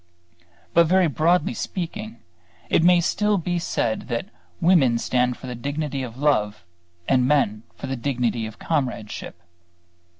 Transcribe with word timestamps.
But 0.73 0.87
very 0.87 1.05
broadly 1.05 1.53
speaking 1.53 2.21
it 2.71 2.81
may 2.83 3.01
still 3.01 3.37
be 3.37 3.59
said 3.59 4.07
that 4.07 4.29
women 4.59 4.97
stand 4.97 5.37
for 5.37 5.45
the 5.45 5.53
dignity 5.53 6.01
of 6.01 6.17
love 6.17 6.63
and 7.07 7.27
men 7.27 7.61
for 7.75 7.85
the 7.85 7.95
dignity 7.95 8.47
of 8.47 8.57
comradeship. 8.57 9.39